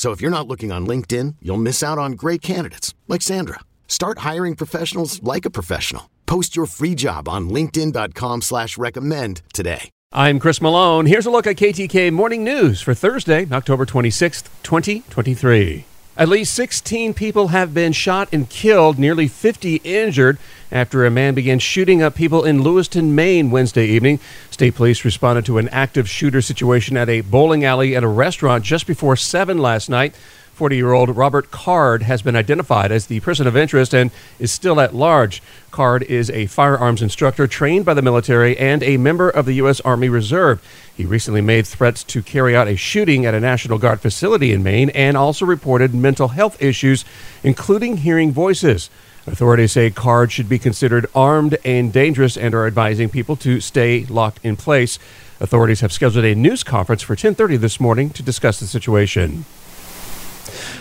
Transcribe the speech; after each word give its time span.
So 0.00 0.12
if 0.12 0.22
you're 0.22 0.30
not 0.30 0.48
looking 0.48 0.72
on 0.72 0.86
LinkedIn, 0.86 1.36
you'll 1.42 1.66
miss 1.68 1.82
out 1.82 1.98
on 1.98 2.12
great 2.12 2.40
candidates 2.40 2.94
like 3.06 3.20
Sandra. 3.20 3.60
Start 3.86 4.20
hiring 4.20 4.56
professionals 4.56 5.22
like 5.22 5.44
a 5.44 5.50
professional. 5.50 6.08
Post 6.24 6.56
your 6.56 6.64
free 6.64 6.94
job 6.94 7.28
on 7.28 7.50
LinkedIn.com 7.50 8.40
slash 8.40 8.78
recommend 8.78 9.42
today. 9.52 9.90
I'm 10.10 10.38
Chris 10.38 10.62
Malone. 10.62 11.04
Here's 11.04 11.26
a 11.26 11.30
look 11.30 11.46
at 11.46 11.56
KTK 11.56 12.10
Morning 12.14 12.42
News 12.44 12.80
for 12.80 12.94
Thursday, 12.94 13.46
October 13.52 13.84
26th, 13.84 14.48
2023. 14.62 15.84
At 16.20 16.28
least 16.28 16.52
16 16.52 17.14
people 17.14 17.48
have 17.48 17.72
been 17.72 17.92
shot 17.92 18.28
and 18.30 18.46
killed, 18.46 18.98
nearly 18.98 19.26
50 19.26 19.76
injured 19.76 20.36
after 20.70 21.06
a 21.06 21.10
man 21.10 21.32
began 21.32 21.58
shooting 21.58 22.02
up 22.02 22.14
people 22.14 22.44
in 22.44 22.62
Lewiston, 22.62 23.14
Maine 23.14 23.50
Wednesday 23.50 23.86
evening. 23.86 24.20
State 24.50 24.74
police 24.74 25.02
responded 25.02 25.46
to 25.46 25.56
an 25.56 25.70
active 25.70 26.10
shooter 26.10 26.42
situation 26.42 26.98
at 26.98 27.08
a 27.08 27.22
bowling 27.22 27.64
alley 27.64 27.94
and 27.94 28.04
a 28.04 28.08
restaurant 28.08 28.64
just 28.64 28.86
before 28.86 29.16
7 29.16 29.56
last 29.56 29.88
night. 29.88 30.14
40 30.60 30.76
year 30.76 30.92
old 30.92 31.16
Robert 31.16 31.50
Card 31.50 32.02
has 32.02 32.20
been 32.20 32.36
identified 32.36 32.92
as 32.92 33.06
the 33.06 33.20
person 33.20 33.46
of 33.46 33.56
interest 33.56 33.94
and 33.94 34.10
is 34.38 34.52
still 34.52 34.78
at 34.78 34.94
large. 34.94 35.42
Card 35.70 36.02
is 36.02 36.28
a 36.28 36.48
firearms 36.48 37.00
instructor 37.00 37.46
trained 37.46 37.86
by 37.86 37.94
the 37.94 38.02
military 38.02 38.58
and 38.58 38.82
a 38.82 38.98
member 38.98 39.30
of 39.30 39.46
the 39.46 39.54
U.S. 39.54 39.80
Army 39.80 40.10
Reserve. 40.10 40.62
He 40.94 41.06
recently 41.06 41.40
made 41.40 41.66
threats 41.66 42.04
to 42.04 42.20
carry 42.20 42.54
out 42.54 42.68
a 42.68 42.76
shooting 42.76 43.24
at 43.24 43.32
a 43.32 43.40
National 43.40 43.78
Guard 43.78 44.00
facility 44.00 44.52
in 44.52 44.62
Maine 44.62 44.90
and 44.90 45.16
also 45.16 45.46
reported 45.46 45.94
mental 45.94 46.28
health 46.28 46.60
issues, 46.60 47.06
including 47.42 47.96
hearing 47.96 48.30
voices. 48.30 48.90
Authorities 49.26 49.72
say 49.72 49.88
Card 49.88 50.30
should 50.30 50.50
be 50.50 50.58
considered 50.58 51.06
armed 51.14 51.56
and 51.64 51.90
dangerous 51.90 52.36
and 52.36 52.54
are 52.54 52.66
advising 52.66 53.08
people 53.08 53.36
to 53.36 53.60
stay 53.60 54.04
locked 54.10 54.40
in 54.44 54.56
place. 54.56 54.98
Authorities 55.40 55.80
have 55.80 55.90
scheduled 55.90 56.26
a 56.26 56.34
news 56.34 56.62
conference 56.62 57.00
for 57.00 57.16
10:30 57.16 57.56
this 57.56 57.80
morning 57.80 58.10
to 58.10 58.22
discuss 58.22 58.60
the 58.60 58.66
situation. 58.66 59.46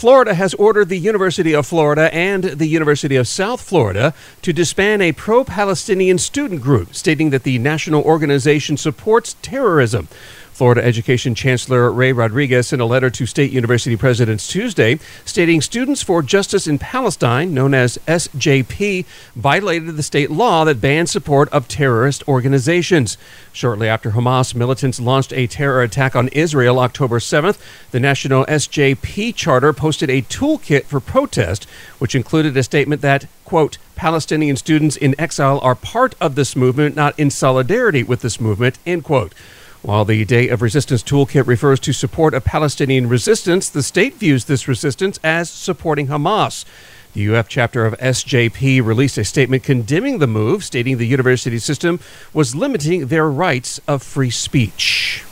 Florida 0.00 0.32
has 0.32 0.54
ordered 0.54 0.88
the 0.88 0.96
University 0.96 1.54
of 1.54 1.66
Florida 1.66 2.08
and 2.14 2.42
the 2.44 2.66
University 2.66 3.16
of 3.16 3.28
South 3.28 3.60
Florida 3.60 4.14
to 4.40 4.50
disband 4.50 5.02
a 5.02 5.12
pro 5.12 5.44
Palestinian 5.44 6.16
student 6.16 6.62
group, 6.62 6.94
stating 6.94 7.28
that 7.28 7.42
the 7.42 7.58
national 7.58 8.02
organization 8.04 8.78
supports 8.78 9.36
terrorism. 9.42 10.08
Florida 10.60 10.84
Education 10.84 11.34
Chancellor 11.34 11.90
Ray 11.90 12.12
Rodrigues 12.12 12.66
sent 12.66 12.82
a 12.82 12.84
letter 12.84 13.08
to 13.08 13.24
state 13.24 13.50
university 13.50 13.96
presidents 13.96 14.46
Tuesday 14.46 14.98
stating 15.24 15.62
Students 15.62 16.02
for 16.02 16.20
Justice 16.20 16.66
in 16.66 16.78
Palestine, 16.78 17.54
known 17.54 17.72
as 17.72 17.96
SJP, 18.06 19.06
violated 19.34 19.96
the 19.96 20.02
state 20.02 20.30
law 20.30 20.66
that 20.66 20.78
bans 20.78 21.10
support 21.10 21.48
of 21.48 21.66
terrorist 21.66 22.28
organizations. 22.28 23.16
Shortly 23.54 23.88
after 23.88 24.10
Hamas 24.10 24.54
militants 24.54 25.00
launched 25.00 25.32
a 25.32 25.46
terror 25.46 25.80
attack 25.80 26.14
on 26.14 26.28
Israel 26.28 26.78
October 26.78 27.20
7th, 27.20 27.56
the 27.90 27.98
national 27.98 28.44
SJP 28.44 29.34
charter 29.34 29.72
posted 29.72 30.10
a 30.10 30.20
toolkit 30.20 30.84
for 30.84 31.00
protest, 31.00 31.64
which 31.98 32.14
included 32.14 32.54
a 32.58 32.62
statement 32.62 33.00
that, 33.00 33.24
quote, 33.46 33.78
Palestinian 33.96 34.56
students 34.56 34.96
in 34.98 35.18
exile 35.18 35.58
are 35.62 35.74
part 35.74 36.14
of 36.20 36.34
this 36.34 36.54
movement, 36.54 36.94
not 36.94 37.18
in 37.18 37.30
solidarity 37.30 38.02
with 38.02 38.20
this 38.20 38.38
movement, 38.38 38.78
end 38.84 39.04
quote. 39.04 39.32
While 39.82 40.04
the 40.04 40.26
Day 40.26 40.48
of 40.48 40.60
Resistance 40.60 41.02
Toolkit 41.02 41.46
refers 41.46 41.80
to 41.80 41.94
support 41.94 42.34
of 42.34 42.44
Palestinian 42.44 43.08
resistance, 43.08 43.70
the 43.70 43.82
state 43.82 44.14
views 44.16 44.44
this 44.44 44.68
resistance 44.68 45.18
as 45.24 45.48
supporting 45.48 46.08
Hamas. 46.08 46.66
The 47.14 47.34
UF 47.34 47.48
chapter 47.48 47.86
of 47.86 47.96
SJP 47.98 48.84
released 48.84 49.16
a 49.16 49.24
statement 49.24 49.62
condemning 49.62 50.18
the 50.18 50.26
move, 50.26 50.64
stating 50.64 50.98
the 50.98 51.06
university 51.06 51.58
system 51.58 51.98
was 52.34 52.54
limiting 52.54 53.06
their 53.06 53.30
rights 53.30 53.80
of 53.88 54.02
free 54.02 54.28
speech. 54.28 55.24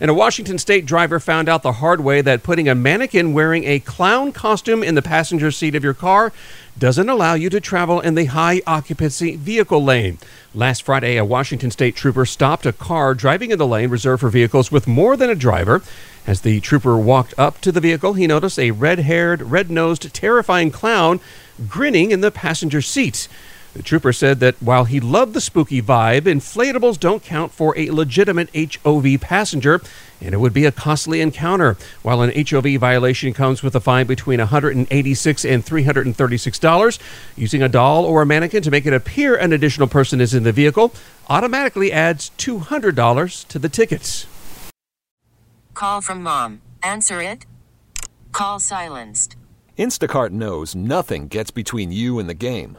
And 0.00 0.10
a 0.10 0.14
Washington 0.14 0.58
state 0.58 0.86
driver 0.86 1.20
found 1.20 1.48
out 1.48 1.62
the 1.62 1.72
hard 1.72 2.00
way 2.00 2.20
that 2.20 2.42
putting 2.42 2.68
a 2.68 2.74
mannequin 2.74 3.32
wearing 3.32 3.64
a 3.64 3.78
clown 3.80 4.32
costume 4.32 4.82
in 4.82 4.94
the 4.94 5.02
passenger 5.02 5.50
seat 5.50 5.74
of 5.74 5.84
your 5.84 5.94
car 5.94 6.32
doesn't 6.76 7.08
allow 7.08 7.34
you 7.34 7.48
to 7.50 7.60
travel 7.60 8.00
in 8.00 8.16
the 8.16 8.24
high 8.26 8.60
occupancy 8.66 9.36
vehicle 9.36 9.82
lane. 9.82 10.18
Last 10.52 10.82
Friday, 10.82 11.16
a 11.16 11.24
Washington 11.24 11.70
state 11.70 11.94
trooper 11.94 12.26
stopped 12.26 12.66
a 12.66 12.72
car 12.72 13.14
driving 13.14 13.52
in 13.52 13.58
the 13.58 13.66
lane 13.66 13.90
reserved 13.90 14.22
for 14.22 14.30
vehicles 14.30 14.72
with 14.72 14.88
more 14.88 15.16
than 15.16 15.30
a 15.30 15.34
driver. 15.34 15.82
As 16.26 16.40
the 16.40 16.60
trooper 16.60 16.96
walked 16.96 17.34
up 17.38 17.60
to 17.60 17.70
the 17.70 17.80
vehicle, 17.80 18.14
he 18.14 18.26
noticed 18.26 18.58
a 18.58 18.72
red 18.72 19.00
haired, 19.00 19.42
red 19.42 19.70
nosed, 19.70 20.12
terrifying 20.12 20.70
clown 20.70 21.20
grinning 21.68 22.10
in 22.10 22.20
the 22.20 22.30
passenger 22.30 22.82
seat. 22.82 23.28
The 23.74 23.82
trooper 23.82 24.12
said 24.12 24.38
that 24.38 24.54
while 24.62 24.84
he 24.84 25.00
loved 25.00 25.34
the 25.34 25.40
spooky 25.40 25.82
vibe, 25.82 26.22
inflatables 26.22 26.98
don't 26.98 27.24
count 27.24 27.50
for 27.50 27.76
a 27.76 27.90
legitimate 27.90 28.48
HOV 28.54 29.20
passenger, 29.20 29.82
and 30.20 30.32
it 30.32 30.38
would 30.38 30.54
be 30.54 30.64
a 30.64 30.70
costly 30.70 31.20
encounter. 31.20 31.76
While 32.02 32.22
an 32.22 32.32
HOV 32.34 32.78
violation 32.78 33.34
comes 33.34 33.64
with 33.64 33.74
a 33.74 33.80
fine 33.80 34.06
between 34.06 34.38
186 34.38 35.44
and 35.44 35.66
$336, 35.66 36.98
using 37.34 37.62
a 37.62 37.68
doll 37.68 38.04
or 38.04 38.22
a 38.22 38.26
mannequin 38.26 38.62
to 38.62 38.70
make 38.70 38.86
it 38.86 38.92
appear 38.92 39.34
an 39.34 39.52
additional 39.52 39.88
person 39.88 40.20
is 40.20 40.34
in 40.34 40.44
the 40.44 40.52
vehicle 40.52 40.94
automatically 41.28 41.90
adds 41.90 42.30
$200 42.38 43.48
to 43.48 43.58
the 43.58 43.68
tickets. 43.68 44.26
Call 45.74 46.00
from 46.00 46.22
mom. 46.22 46.60
Answer 46.80 47.20
it. 47.20 47.44
Call 48.30 48.60
silenced. 48.60 49.34
Instacart 49.76 50.30
knows 50.30 50.76
nothing 50.76 51.26
gets 51.26 51.50
between 51.50 51.90
you 51.90 52.20
and 52.20 52.28
the 52.28 52.34
game. 52.34 52.78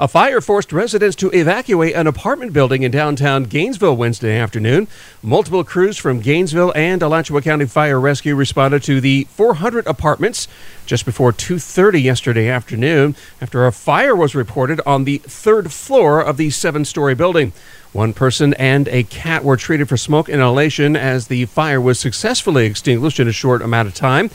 A 0.00 0.08
fire 0.08 0.40
forced 0.40 0.72
residents 0.72 1.14
to 1.16 1.30
evacuate 1.32 1.94
an 1.94 2.06
apartment 2.06 2.54
building 2.54 2.82
in 2.82 2.90
downtown 2.90 3.44
Gainesville 3.44 3.94
Wednesday 3.94 4.38
afternoon. 4.38 4.88
Multiple 5.22 5.64
crews 5.64 5.98
from 5.98 6.20
Gainesville 6.20 6.72
and 6.74 7.02
Alachua 7.02 7.42
County 7.42 7.66
Fire 7.66 8.00
Rescue 8.00 8.34
responded 8.34 8.82
to 8.84 9.02
the 9.02 9.26
400 9.32 9.86
apartments 9.86 10.48
just 10.86 11.04
before 11.04 11.30
2:30 11.30 12.00
yesterday 12.00 12.48
afternoon 12.48 13.14
after 13.38 13.66
a 13.66 13.72
fire 13.72 14.16
was 14.16 14.34
reported 14.34 14.80
on 14.86 15.04
the 15.04 15.18
third 15.18 15.70
floor 15.70 16.22
of 16.22 16.38
the 16.38 16.48
seven-story 16.48 17.14
building. 17.14 17.52
One 17.92 18.14
person 18.14 18.54
and 18.54 18.88
a 18.88 19.02
cat 19.02 19.44
were 19.44 19.58
treated 19.58 19.90
for 19.90 19.98
smoke 19.98 20.30
inhalation 20.30 20.96
as 20.96 21.26
the 21.26 21.44
fire 21.44 21.80
was 21.80 22.00
successfully 22.00 22.64
extinguished 22.64 23.20
in 23.20 23.28
a 23.28 23.32
short 23.32 23.60
amount 23.60 23.88
of 23.88 23.94
time. 23.94 24.30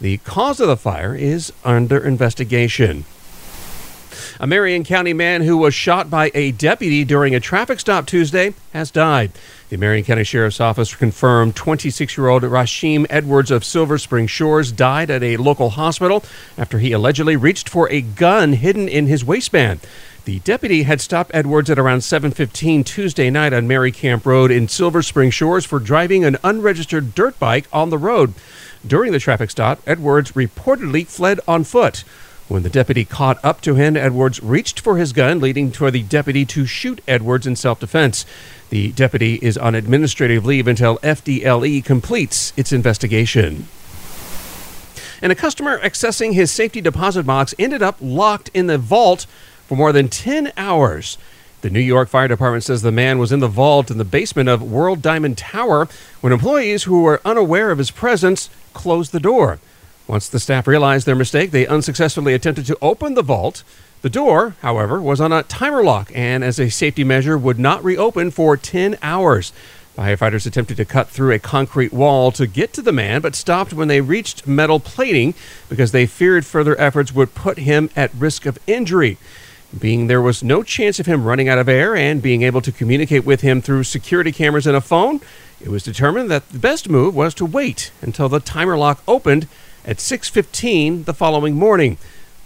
The 0.00 0.18
cause 0.18 0.60
of 0.60 0.68
the 0.68 0.76
fire 0.76 1.16
is 1.16 1.52
under 1.64 1.98
investigation. 1.98 3.06
A 4.42 4.46
Marion 4.46 4.84
County 4.84 5.12
man 5.12 5.42
who 5.42 5.58
was 5.58 5.74
shot 5.74 6.08
by 6.08 6.30
a 6.32 6.50
deputy 6.52 7.04
during 7.04 7.34
a 7.34 7.40
traffic 7.40 7.78
stop 7.78 8.06
Tuesday 8.06 8.54
has 8.72 8.90
died. 8.90 9.32
The 9.68 9.76
Marion 9.76 10.02
County 10.02 10.24
Sheriff's 10.24 10.62
Office 10.62 10.94
confirmed 10.94 11.56
26 11.56 12.16
year 12.16 12.28
old 12.28 12.42
Rashim 12.44 13.04
Edwards 13.10 13.50
of 13.50 13.66
Silver 13.66 13.98
Springs 13.98 14.30
Shores 14.30 14.72
died 14.72 15.10
at 15.10 15.22
a 15.22 15.36
local 15.36 15.68
hospital 15.68 16.24
after 16.56 16.78
he 16.78 16.92
allegedly 16.92 17.36
reached 17.36 17.68
for 17.68 17.90
a 17.90 18.00
gun 18.00 18.54
hidden 18.54 18.88
in 18.88 19.08
his 19.08 19.26
waistband. 19.26 19.80
The 20.24 20.38
deputy 20.38 20.84
had 20.84 21.02
stopped 21.02 21.32
Edwards 21.34 21.68
at 21.68 21.78
around 21.78 22.00
7:15 22.00 22.82
Tuesday 22.82 23.28
night 23.28 23.52
on 23.52 23.68
Mary 23.68 23.92
Camp 23.92 24.24
Road 24.24 24.50
in 24.50 24.68
Silver 24.68 25.02
Springs 25.02 25.34
Shores 25.34 25.66
for 25.66 25.78
driving 25.78 26.24
an 26.24 26.38
unregistered 26.42 27.14
dirt 27.14 27.38
bike 27.38 27.66
on 27.74 27.90
the 27.90 27.98
road. 27.98 28.32
During 28.86 29.12
the 29.12 29.18
traffic 29.18 29.50
stop, 29.50 29.82
Edwards 29.86 30.32
reportedly 30.32 31.06
fled 31.06 31.40
on 31.46 31.62
foot. 31.64 32.04
When 32.50 32.64
the 32.64 32.68
deputy 32.68 33.04
caught 33.04 33.38
up 33.44 33.60
to 33.60 33.76
him, 33.76 33.96
Edwards 33.96 34.42
reached 34.42 34.80
for 34.80 34.96
his 34.96 35.12
gun, 35.12 35.38
leading 35.38 35.70
for 35.70 35.90
the 35.90 36.02
deputy 36.02 36.44
to 36.46 36.66
shoot 36.66 37.00
Edwards 37.06 37.46
in 37.46 37.54
self-defense. 37.54 38.26
The 38.70 38.90
deputy 38.90 39.36
is 39.36 39.56
on 39.56 39.76
administrative 39.76 40.44
leave 40.44 40.66
until 40.66 40.98
FDLE 40.98 41.84
completes 41.84 42.52
its 42.56 42.72
investigation 42.72 43.68
and 45.22 45.30
a 45.30 45.36
customer 45.36 45.78
accessing 45.80 46.32
his 46.32 46.50
safety 46.50 46.80
deposit 46.80 47.24
box 47.24 47.54
ended 47.58 47.82
up 47.82 47.96
locked 48.00 48.50
in 48.54 48.66
the 48.66 48.78
vault 48.78 49.26
for 49.66 49.76
more 49.76 49.92
than 49.92 50.08
10 50.08 50.52
hours. 50.56 51.18
The 51.60 51.70
New 51.70 51.80
York 51.80 52.08
Fire 52.08 52.28
Department 52.28 52.64
says 52.64 52.80
the 52.80 52.90
man 52.90 53.18
was 53.18 53.32
in 53.32 53.40
the 53.40 53.48
vault 53.48 53.90
in 53.90 53.98
the 53.98 54.04
basement 54.04 54.48
of 54.48 54.62
World 54.62 55.02
Diamond 55.02 55.36
Tower 55.36 55.88
when 56.20 56.32
employees 56.32 56.84
who 56.84 57.02
were 57.02 57.20
unaware 57.24 57.70
of 57.70 57.78
his 57.78 57.90
presence 57.90 58.48
closed 58.72 59.12
the 59.12 59.20
door. 59.20 59.58
Once 60.10 60.28
the 60.28 60.40
staff 60.40 60.66
realized 60.66 61.06
their 61.06 61.14
mistake, 61.14 61.52
they 61.52 61.68
unsuccessfully 61.68 62.34
attempted 62.34 62.66
to 62.66 62.76
open 62.82 63.14
the 63.14 63.22
vault. 63.22 63.62
The 64.02 64.10
door, 64.10 64.56
however, 64.60 65.00
was 65.00 65.20
on 65.20 65.30
a 65.30 65.44
timer 65.44 65.84
lock 65.84 66.10
and, 66.12 66.42
as 66.42 66.58
a 66.58 66.68
safety 66.68 67.04
measure, 67.04 67.38
would 67.38 67.60
not 67.60 67.84
reopen 67.84 68.32
for 68.32 68.56
10 68.56 68.98
hours. 69.02 69.52
Firefighters 69.96 70.48
attempted 70.48 70.78
to 70.78 70.84
cut 70.84 71.10
through 71.10 71.30
a 71.30 71.38
concrete 71.38 71.92
wall 71.92 72.32
to 72.32 72.48
get 72.48 72.72
to 72.72 72.82
the 72.82 72.90
man, 72.90 73.20
but 73.20 73.36
stopped 73.36 73.72
when 73.72 73.86
they 73.86 74.00
reached 74.00 74.48
metal 74.48 74.80
plating 74.80 75.32
because 75.68 75.92
they 75.92 76.06
feared 76.06 76.44
further 76.44 76.76
efforts 76.80 77.14
would 77.14 77.36
put 77.36 77.58
him 77.58 77.88
at 77.94 78.12
risk 78.12 78.46
of 78.46 78.58
injury. 78.66 79.16
Being 79.78 80.08
there 80.08 80.20
was 80.20 80.42
no 80.42 80.64
chance 80.64 80.98
of 80.98 81.06
him 81.06 81.22
running 81.22 81.48
out 81.48 81.60
of 81.60 81.68
air 81.68 81.94
and 81.94 82.20
being 82.20 82.42
able 82.42 82.62
to 82.62 82.72
communicate 82.72 83.24
with 83.24 83.42
him 83.42 83.62
through 83.62 83.84
security 83.84 84.32
cameras 84.32 84.66
and 84.66 84.76
a 84.76 84.80
phone, 84.80 85.20
it 85.60 85.68
was 85.68 85.84
determined 85.84 86.32
that 86.32 86.48
the 86.48 86.58
best 86.58 86.88
move 86.88 87.14
was 87.14 87.32
to 87.34 87.46
wait 87.46 87.92
until 88.02 88.28
the 88.28 88.40
timer 88.40 88.76
lock 88.76 89.04
opened 89.06 89.46
at 89.90 89.98
6:15 89.98 91.04
the 91.04 91.12
following 91.12 91.56
morning. 91.56 91.98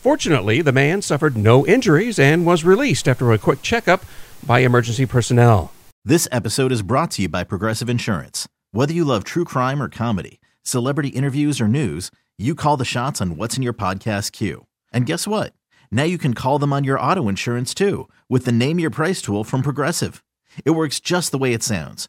Fortunately, 0.00 0.62
the 0.62 0.70
man 0.70 1.02
suffered 1.02 1.36
no 1.36 1.66
injuries 1.66 2.16
and 2.16 2.46
was 2.46 2.64
released 2.64 3.08
after 3.08 3.32
a 3.32 3.38
quick 3.38 3.62
checkup 3.62 4.04
by 4.46 4.60
emergency 4.60 5.06
personnel. 5.06 5.72
This 6.04 6.28
episode 6.30 6.70
is 6.70 6.82
brought 6.82 7.10
to 7.12 7.22
you 7.22 7.28
by 7.28 7.42
Progressive 7.42 7.90
Insurance. 7.90 8.46
Whether 8.70 8.94
you 8.94 9.04
love 9.04 9.24
true 9.24 9.44
crime 9.44 9.82
or 9.82 9.88
comedy, 9.88 10.40
celebrity 10.62 11.08
interviews 11.08 11.60
or 11.60 11.66
news, 11.66 12.12
you 12.38 12.54
call 12.54 12.76
the 12.76 12.84
shots 12.84 13.20
on 13.20 13.36
what's 13.36 13.56
in 13.56 13.64
your 13.64 13.72
podcast 13.72 14.30
queue. 14.30 14.66
And 14.92 15.04
guess 15.04 15.26
what? 15.26 15.52
Now 15.90 16.04
you 16.04 16.18
can 16.18 16.34
call 16.34 16.60
them 16.60 16.72
on 16.72 16.84
your 16.84 16.98
auto 16.98 17.28
insurance 17.28 17.74
too 17.74 18.08
with 18.28 18.44
the 18.44 18.52
Name 18.52 18.78
Your 18.78 18.90
Price 18.90 19.20
tool 19.20 19.42
from 19.42 19.62
Progressive. 19.62 20.22
It 20.64 20.70
works 20.70 21.00
just 21.00 21.32
the 21.32 21.38
way 21.38 21.52
it 21.52 21.64
sounds. 21.64 22.08